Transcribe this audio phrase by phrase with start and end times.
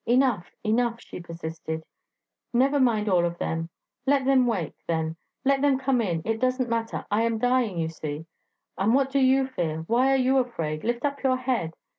[0.03, 1.83] 'Enough, enough!' she persisted;
[2.51, 3.69] 'never mind all of them;
[4.07, 7.77] let them wake, then; let them come in it does not matter; I am dying,
[7.77, 8.25] you see...
[8.79, 9.83] And what do you fear?
[9.85, 10.83] why are you afraid?
[10.83, 11.75] Lift up your head...